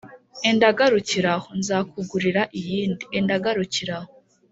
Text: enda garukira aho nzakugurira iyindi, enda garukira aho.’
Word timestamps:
enda 0.49 0.67
garukira 0.77 1.29
aho 1.37 1.49
nzakugurira 1.59 2.41
iyindi, 2.59 3.03
enda 3.17 3.35
garukira 3.43 3.93
aho.’ 4.01 4.11